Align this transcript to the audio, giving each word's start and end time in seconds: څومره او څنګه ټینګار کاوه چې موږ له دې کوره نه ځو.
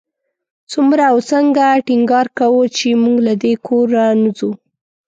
څومره 0.71 1.03
او 1.11 1.17
څنګه 1.31 1.65
ټینګار 1.87 2.27
کاوه 2.37 2.65
چې 2.77 2.87
موږ 3.03 3.17
له 3.27 3.33
دې 3.43 3.53
کوره 3.65 4.05
نه 4.21 4.29
ځو. 4.37 4.51